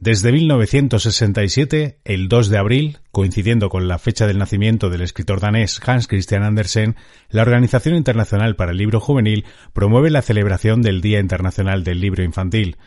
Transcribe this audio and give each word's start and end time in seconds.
Desde 0.00 0.32
1967, 0.32 1.98
el 2.06 2.28
2 2.28 2.48
de 2.48 2.56
abril, 2.56 2.98
coincidiendo 3.12 3.68
con 3.68 3.86
la 3.86 3.98
fecha 3.98 4.26
del 4.26 4.38
nacimiento 4.38 4.88
del 4.88 5.02
escritor 5.02 5.40
danés 5.40 5.78
Hans 5.86 6.08
Christian 6.08 6.42
Andersen, 6.42 6.96
la 7.28 7.42
Organización 7.42 7.96
Internacional 7.96 8.56
para 8.56 8.70
el 8.70 8.78
Libro 8.78 8.98
Juvenil 8.98 9.44
promueve 9.74 10.08
la 10.08 10.22
celebración 10.22 10.80
del 10.80 11.02
Día 11.02 11.20
Internacional 11.20 11.84
del 11.84 12.00
Libro 12.00 12.24
Infantil, 12.24 12.78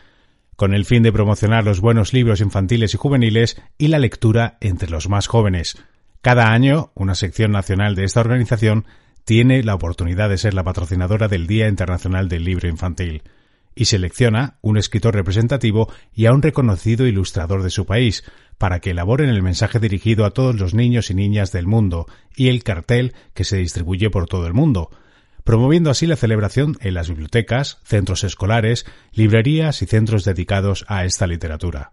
con 0.56 0.74
el 0.74 0.84
fin 0.84 1.04
de 1.04 1.12
promocionar 1.12 1.62
los 1.62 1.80
buenos 1.80 2.12
libros 2.12 2.40
infantiles 2.40 2.94
y 2.94 2.96
juveniles 2.96 3.62
y 3.78 3.88
la 3.88 4.00
lectura 4.00 4.58
entre 4.60 4.90
los 4.90 5.08
más 5.08 5.28
jóvenes. 5.28 5.78
Cada 6.20 6.50
año, 6.50 6.90
una 6.96 7.14
sección 7.14 7.52
nacional 7.52 7.94
de 7.94 8.06
esta 8.06 8.22
organización 8.22 8.86
tiene 9.24 9.62
la 9.62 9.76
oportunidad 9.76 10.30
de 10.30 10.38
ser 10.38 10.52
la 10.52 10.64
patrocinadora 10.64 11.28
del 11.28 11.46
Día 11.46 11.68
Internacional 11.68 12.28
del 12.28 12.42
Libro 12.42 12.68
Infantil 12.68 13.22
y 13.74 13.86
selecciona 13.86 14.58
un 14.60 14.76
escritor 14.76 15.14
representativo 15.14 15.92
y 16.12 16.26
a 16.26 16.32
un 16.32 16.42
reconocido 16.42 17.06
ilustrador 17.06 17.62
de 17.62 17.70
su 17.70 17.86
país, 17.86 18.24
para 18.58 18.80
que 18.80 18.90
elaboren 18.90 19.30
el 19.30 19.42
mensaje 19.42 19.80
dirigido 19.80 20.24
a 20.24 20.30
todos 20.30 20.54
los 20.54 20.74
niños 20.74 21.10
y 21.10 21.14
niñas 21.14 21.52
del 21.52 21.66
mundo 21.66 22.06
y 22.36 22.48
el 22.48 22.62
cartel 22.62 23.14
que 23.34 23.44
se 23.44 23.56
distribuye 23.56 24.10
por 24.10 24.26
todo 24.28 24.46
el 24.46 24.54
mundo, 24.54 24.90
promoviendo 25.42 25.90
así 25.90 26.06
la 26.06 26.16
celebración 26.16 26.76
en 26.80 26.94
las 26.94 27.08
bibliotecas, 27.08 27.80
centros 27.84 28.24
escolares, 28.24 28.86
librerías 29.12 29.82
y 29.82 29.86
centros 29.86 30.24
dedicados 30.24 30.84
a 30.88 31.04
esta 31.04 31.26
literatura. 31.26 31.92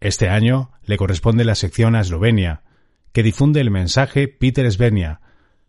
Este 0.00 0.28
año 0.28 0.72
le 0.84 0.98
corresponde 0.98 1.44
la 1.44 1.54
sección 1.54 1.94
a 1.94 2.00
Eslovenia, 2.00 2.62
que 3.12 3.22
difunde 3.22 3.60
el 3.60 3.70
mensaje 3.70 4.28
Peter 4.28 4.70
Svenia, 4.70 5.20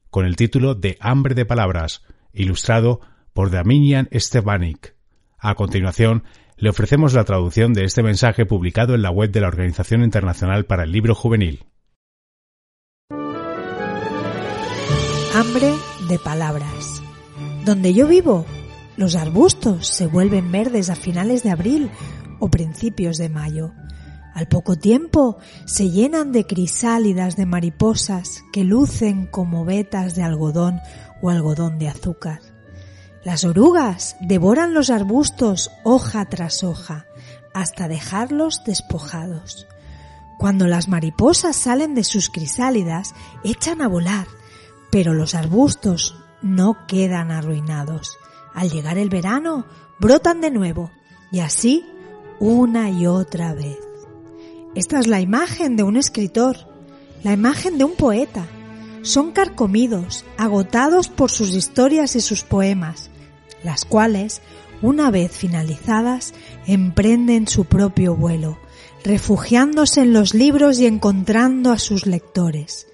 con 0.09 0.25
el 0.25 0.35
título 0.35 0.75
de 0.75 0.97
Hambre 0.99 1.33
de 1.33 1.45
Palabras, 1.45 2.03
ilustrado 2.33 2.99
por 3.33 3.51
Daminian 3.51 4.09
Stevanik. 4.13 4.96
A 5.39 5.53
continuación, 5.53 6.23
le 6.55 6.69
ofrecemos 6.69 7.13
la 7.13 7.23
traducción 7.23 7.73
de 7.73 7.83
este 7.83 8.01
mensaje 8.01 8.47
publicado 8.47 8.95
en 8.95 9.03
la 9.03 9.11
web 9.11 9.31
de 9.31 9.41
la 9.41 9.47
Organización 9.47 10.03
Internacional 10.03 10.65
para 10.65 10.83
el 10.83 10.91
Libro 10.91 11.13
Juvenil. 11.13 11.65
Hambre 15.35 15.71
de 16.09 16.17
palabras. 16.17 17.03
Donde 17.63 17.93
yo 17.93 18.07
vivo, 18.07 18.45
los 18.97 19.15
arbustos 19.15 19.87
se 19.87 20.07
vuelven 20.07 20.51
verdes 20.51 20.89
a 20.89 20.95
finales 20.95 21.43
de 21.43 21.51
abril 21.51 21.91
o 22.39 22.49
principios 22.49 23.19
de 23.19 23.29
mayo. 23.29 23.73
Al 24.33 24.47
poco 24.47 24.75
tiempo 24.75 25.37
se 25.65 25.91
llenan 25.91 26.31
de 26.31 26.47
crisálidas 26.47 27.35
de 27.35 27.45
mariposas 27.45 28.43
que 28.51 28.63
lucen 28.63 29.27
como 29.27 29.65
vetas 29.65 30.15
de 30.15 30.23
algodón 30.23 30.79
o 31.21 31.29
algodón 31.29 31.77
de 31.77 31.89
azúcar. 31.89 32.56
Las 33.27 33.43
orugas 33.43 34.15
devoran 34.21 34.73
los 34.73 34.89
arbustos 34.89 35.69
hoja 35.83 36.23
tras 36.29 36.63
hoja 36.63 37.07
hasta 37.53 37.89
dejarlos 37.89 38.63
despojados. 38.65 39.67
Cuando 40.37 40.65
las 40.65 40.87
mariposas 40.87 41.57
salen 41.57 41.93
de 41.93 42.05
sus 42.05 42.29
crisálidas, 42.29 43.13
echan 43.43 43.81
a 43.81 43.89
volar, 43.89 44.27
pero 44.93 45.13
los 45.13 45.35
arbustos 45.35 46.15
no 46.41 46.87
quedan 46.87 47.31
arruinados. 47.31 48.17
Al 48.53 48.69
llegar 48.69 48.97
el 48.97 49.09
verano, 49.09 49.65
brotan 49.99 50.39
de 50.39 50.49
nuevo, 50.49 50.89
y 51.29 51.41
así 51.41 51.85
una 52.39 52.89
y 52.91 53.07
otra 53.07 53.53
vez. 53.53 53.77
Esta 54.73 54.99
es 54.99 55.07
la 55.07 55.19
imagen 55.19 55.75
de 55.75 55.83
un 55.83 55.97
escritor, 55.97 56.55
la 57.23 57.33
imagen 57.33 57.77
de 57.77 57.83
un 57.83 57.95
poeta. 57.95 58.47
Son 59.01 59.33
carcomidos, 59.33 60.23
agotados 60.37 61.09
por 61.09 61.29
sus 61.29 61.49
historias 61.49 62.15
y 62.15 62.21
sus 62.21 62.43
poemas, 62.43 63.09
las 63.63 63.85
cuales, 63.85 64.41
una 64.81 65.11
vez 65.11 65.31
finalizadas, 65.31 66.33
emprenden 66.65 67.47
su 67.47 67.65
propio 67.65 68.15
vuelo, 68.15 68.59
refugiándose 69.03 70.01
en 70.01 70.13
los 70.13 70.33
libros 70.33 70.79
y 70.79 70.85
encontrando 70.85 71.71
a 71.71 71.79
sus 71.79 72.05
lectores. 72.05 72.87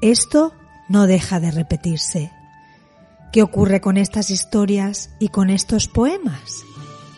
Esto 0.00 0.52
no 0.88 1.06
deja 1.06 1.40
de 1.40 1.50
repetirse. 1.50 2.30
¿Qué 3.32 3.42
ocurre 3.42 3.80
con 3.80 3.96
estas 3.96 4.30
historias 4.30 5.10
y 5.18 5.28
con 5.28 5.50
estos 5.50 5.88
poemas? 5.88 6.62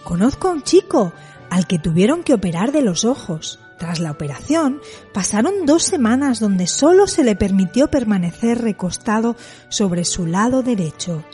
Conozco 0.04 0.48
a 0.48 0.52
un 0.52 0.62
chico 0.62 1.12
al 1.50 1.66
que 1.66 1.78
tuvieron 1.78 2.22
que 2.22 2.34
operar 2.34 2.72
de 2.72 2.82
los 2.82 3.04
ojos. 3.04 3.60
Tras 3.78 4.00
la 4.00 4.10
operación, 4.10 4.80
pasaron 5.14 5.64
dos 5.64 5.84
semanas 5.84 6.40
donde 6.40 6.66
solo 6.66 7.06
se 7.06 7.22
le 7.22 7.36
permitió 7.36 7.88
permanecer 7.88 8.60
recostado 8.60 9.36
sobre 9.68 10.04
su 10.04 10.26
lado 10.26 10.62
derecho 10.62 11.24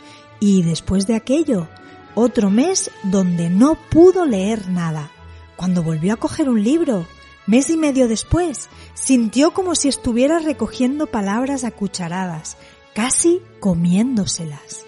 y 0.45 0.61
después 0.61 1.07
de 1.07 1.15
aquello, 1.15 1.67
otro 2.13 2.51
mes 2.51 2.91
donde 3.01 3.49
no 3.49 3.79
pudo 3.89 4.27
leer 4.27 4.69
nada. 4.69 5.09
Cuando 5.55 5.81
volvió 5.81 6.13
a 6.13 6.17
coger 6.17 6.49
un 6.49 6.63
libro, 6.63 7.07
mes 7.47 7.71
y 7.71 7.77
medio 7.77 8.07
después, 8.07 8.69
sintió 8.93 9.55
como 9.55 9.73
si 9.73 9.87
estuviera 9.87 10.37
recogiendo 10.37 11.07
palabras 11.07 11.63
a 11.63 11.71
cucharadas, 11.71 12.57
casi 12.93 13.41
comiéndoselas. 13.59 14.85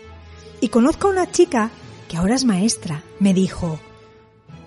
Y 0.62 0.68
conozco 0.68 1.08
a 1.08 1.12
una 1.12 1.32
chica 1.32 1.72
que 2.08 2.18
ahora 2.18 2.36
es 2.36 2.46
maestra, 2.46 3.04
me 3.20 3.34
dijo, 3.34 3.80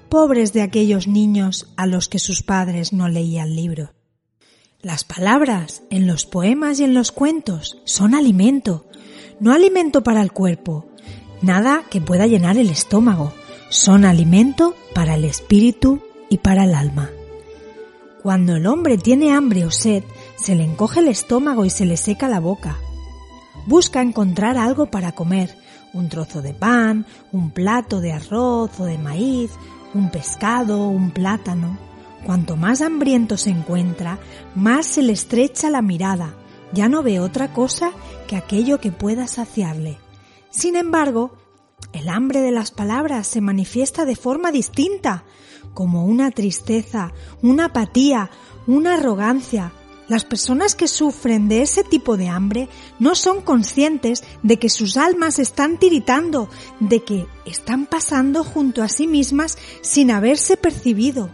pobres 0.08 0.52
de 0.52 0.62
aquellos 0.62 1.06
niños 1.06 1.68
a 1.76 1.86
los 1.86 2.08
que 2.08 2.18
sus 2.18 2.42
padres 2.42 2.92
no 2.92 3.08
leían 3.08 3.54
libros. 3.54 3.90
Las 4.82 5.04
palabras 5.04 5.82
en 5.90 6.08
los 6.08 6.26
poemas 6.26 6.80
y 6.80 6.84
en 6.84 6.94
los 6.94 7.12
cuentos 7.12 7.78
son 7.84 8.16
alimento, 8.16 8.86
no 9.40 9.52
alimento 9.52 10.02
para 10.02 10.20
el 10.20 10.32
cuerpo, 10.32 10.86
nada 11.40 11.82
que 11.90 12.00
pueda 12.00 12.26
llenar 12.26 12.58
el 12.58 12.68
estómago, 12.68 13.32
son 13.70 14.04
alimento 14.04 14.76
para 14.94 15.14
el 15.14 15.24
espíritu 15.24 16.00
y 16.28 16.38
para 16.38 16.64
el 16.64 16.74
alma. 16.74 17.10
Cuando 18.22 18.56
el 18.56 18.66
hombre 18.66 18.98
tiene 18.98 19.32
hambre 19.32 19.64
o 19.64 19.70
sed, 19.70 20.04
se 20.36 20.54
le 20.54 20.64
encoge 20.64 21.00
el 21.00 21.08
estómago 21.08 21.64
y 21.64 21.70
se 21.70 21.86
le 21.86 21.96
seca 21.96 22.28
la 22.28 22.38
boca. 22.38 22.76
Busca 23.66 24.02
encontrar 24.02 24.58
algo 24.58 24.86
para 24.86 25.12
comer, 25.12 25.56
un 25.94 26.10
trozo 26.10 26.42
de 26.42 26.52
pan, 26.52 27.06
un 27.32 27.50
plato 27.50 28.00
de 28.00 28.12
arroz 28.12 28.78
o 28.78 28.84
de 28.84 28.98
maíz, 28.98 29.52
un 29.94 30.10
pescado, 30.10 30.86
un 30.88 31.12
plátano. 31.12 31.78
Cuanto 32.26 32.56
más 32.56 32.82
hambriento 32.82 33.38
se 33.38 33.48
encuentra, 33.48 34.18
más 34.54 34.84
se 34.84 35.02
le 35.02 35.14
estrecha 35.14 35.70
la 35.70 35.80
mirada, 35.80 36.34
ya 36.72 36.90
no 36.90 37.02
ve 37.02 37.20
otra 37.20 37.52
cosa 37.54 37.92
que 38.30 38.36
aquello 38.36 38.78
que 38.78 38.92
pueda 38.92 39.26
saciarle. 39.26 39.98
Sin 40.50 40.76
embargo, 40.76 41.32
el 41.92 42.08
hambre 42.08 42.40
de 42.40 42.52
las 42.52 42.70
palabras 42.70 43.26
se 43.26 43.40
manifiesta 43.40 44.04
de 44.04 44.14
forma 44.14 44.52
distinta, 44.52 45.24
como 45.74 46.04
una 46.04 46.30
tristeza, 46.30 47.12
una 47.42 47.64
apatía, 47.64 48.30
una 48.68 48.94
arrogancia. 48.94 49.72
Las 50.06 50.24
personas 50.24 50.76
que 50.76 50.86
sufren 50.86 51.48
de 51.48 51.62
ese 51.62 51.82
tipo 51.82 52.16
de 52.16 52.28
hambre 52.28 52.68
no 53.00 53.16
son 53.16 53.40
conscientes 53.40 54.22
de 54.44 54.60
que 54.60 54.68
sus 54.68 54.96
almas 54.96 55.40
están 55.40 55.76
tiritando, 55.78 56.48
de 56.78 57.02
que 57.02 57.26
están 57.46 57.86
pasando 57.86 58.44
junto 58.44 58.84
a 58.84 58.88
sí 58.88 59.08
mismas 59.08 59.58
sin 59.80 60.12
haberse 60.12 60.56
percibido. 60.56 61.30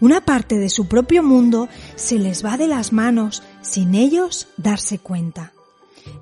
Una 0.00 0.24
parte 0.24 0.58
de 0.58 0.68
su 0.68 0.88
propio 0.88 1.22
mundo 1.22 1.68
se 1.94 2.18
les 2.18 2.44
va 2.44 2.56
de 2.56 2.66
las 2.66 2.92
manos 2.92 3.44
sin 3.62 3.94
ellos 3.94 4.48
darse 4.56 4.98
cuenta. 4.98 5.52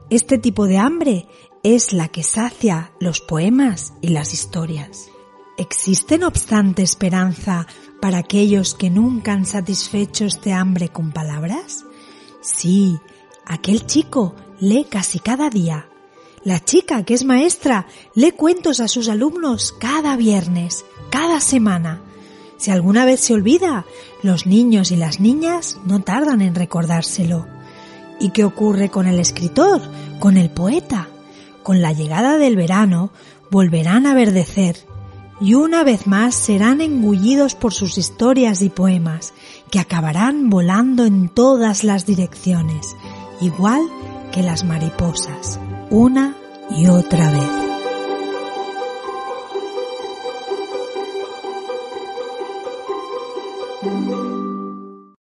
Este 0.09 0.39
tipo 0.39 0.67
de 0.67 0.78
hambre 0.78 1.27
es 1.65 1.93
la 1.93 2.06
que 2.06 2.22
sacia 2.22 2.93
los 3.00 3.21
poemas 3.21 3.93
y 4.00 4.11
las 4.11 4.34
historias. 4.34 5.11
¿Existe 5.59 6.17
no 6.17 6.28
obstante 6.28 6.83
esperanza 6.83 7.67
para 8.00 8.19
aquellos 8.19 8.77
que 8.77 8.89
nunca 8.89 9.33
han 9.33 9.47
satisfecho 9.47 10.27
este 10.27 10.53
hambre 10.53 10.91
con 10.91 11.11
palabras? 11.11 11.84
Sí, 12.41 12.97
aquel 13.45 13.84
chico 13.87 14.37
lee 14.61 14.87
casi 14.89 15.19
cada 15.19 15.50
día. 15.50 15.89
La 16.45 16.61
chica 16.61 17.03
que 17.03 17.15
es 17.15 17.25
maestra 17.25 17.89
lee 18.15 18.31
cuentos 18.31 18.78
a 18.78 18.87
sus 18.87 19.09
alumnos 19.09 19.72
cada 19.72 20.16
viernes, 20.16 20.84
cada 21.11 21.41
semana. 21.41 22.00
Si 22.59 22.71
alguna 22.71 23.06
vez 23.06 23.19
se 23.22 23.34
olvida, 23.34 23.84
los 24.22 24.47
niños 24.47 24.92
y 24.92 24.97
las 24.97 25.19
niñas 25.19 25.80
no 25.84 26.01
tardan 26.03 26.42
en 26.42 26.54
recordárselo. 26.54 27.55
¿Y 28.18 28.30
qué 28.30 28.45
ocurre 28.45 28.89
con 28.89 29.07
el 29.07 29.18
escritor, 29.18 29.83
con 30.18 30.36
el 30.36 30.51
poeta? 30.51 31.09
Con 31.63 31.83
la 31.83 31.92
llegada 31.92 32.39
del 32.39 32.57
verano 32.57 33.10
volverán 33.51 34.07
a 34.07 34.15
verdecer 34.15 34.77
y 35.41 35.54
una 35.54 35.84
vez 35.84 36.07
más 36.07 36.34
serán 36.34 36.80
engullidos 36.80 37.54
por 37.54 37.74
sus 37.74 37.98
historias 37.98 38.63
y 38.63 38.71
poemas, 38.71 39.34
que 39.71 39.78
acabarán 39.78 40.48
volando 40.48 41.04
en 41.04 41.28
todas 41.28 41.84
las 41.84 42.07
direcciones, 42.07 42.97
igual 43.41 43.83
que 44.33 44.42
las 44.42 44.65
mariposas, 44.65 45.60
una 45.91 46.36
y 46.71 46.86
otra 46.86 47.30
vez. 47.33 47.66